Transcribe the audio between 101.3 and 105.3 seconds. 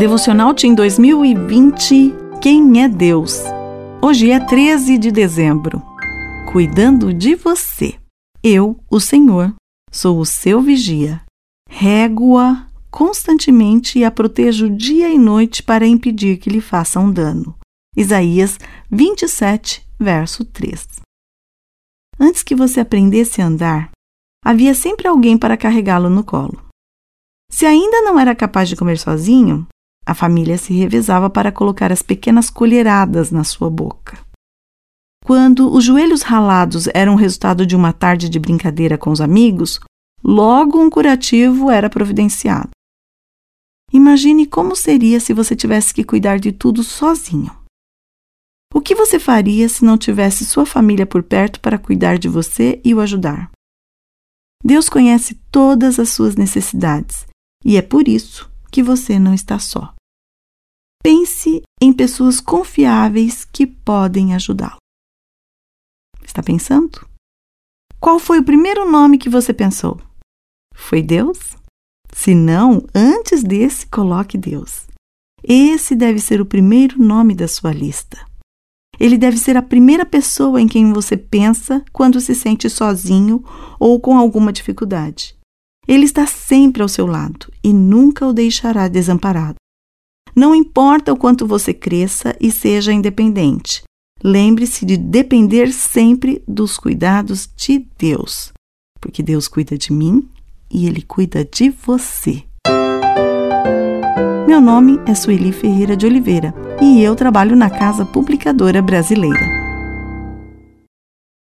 de você. Meu nome é